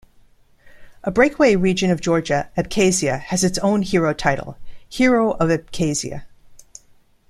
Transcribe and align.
A 1.03 1.11
breakaway 1.11 1.55
region 1.55 1.91
of 1.91 2.01
Georgia, 2.01 2.49
Abkhazia, 2.57 3.19
has 3.19 3.43
its 3.43 3.59
own 3.59 3.83
hero 3.83 4.13
title, 4.15 4.57
"Hero 4.89 5.33
of 5.33 5.49
Abkhazia". 5.49 6.23